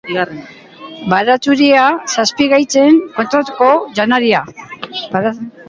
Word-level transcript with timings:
Baratxuria, 1.13 1.83
zazpi 2.15 2.49
gaitzen 2.55 2.99
kontrako 3.21 3.71
janaria. 4.01 4.45